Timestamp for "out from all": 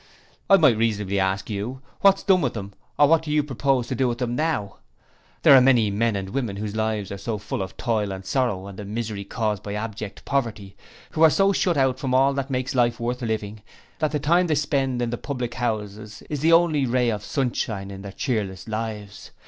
11.77-12.33